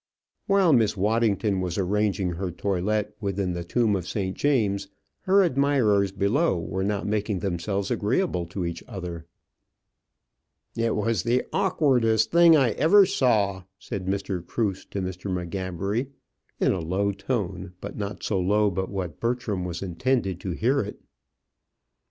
While 0.47 0.73
Miss 0.73 0.97
Waddington 0.97 1.61
was 1.61 1.77
arranging 1.77 2.31
her 2.31 2.49
toilet 2.49 3.15
within 3.21 3.53
the 3.53 3.63
tomb 3.63 3.95
of 3.95 4.07
St. 4.07 4.35
James, 4.35 4.87
her 5.25 5.43
admirers 5.43 6.11
below 6.11 6.57
were 6.59 6.83
not 6.83 7.05
making 7.05 7.37
themselves 7.37 7.91
agreeable 7.91 8.47
to 8.47 8.65
each 8.65 8.83
other. 8.87 9.27
"It 10.75 10.95
was 10.95 11.21
the 11.21 11.43
awkwardest 11.53 12.31
thing 12.31 12.57
I 12.57 12.71
ever 12.71 13.05
saw," 13.05 13.65
said 13.77 14.07
Mr. 14.07 14.43
Cruse 14.43 14.85
to 14.85 15.03
Mr. 15.03 15.29
M'Gabbery, 15.29 16.07
in 16.59 16.71
a 16.71 16.79
low 16.79 17.11
tone, 17.11 17.73
but 17.79 17.95
not 17.95 18.23
so 18.23 18.39
low 18.39 18.71
but 18.71 18.89
what 18.89 19.19
Bertram 19.19 19.65
was 19.65 19.83
intended 19.83 20.39
to 20.39 20.49
hear 20.53 20.79
it. 20.79 20.99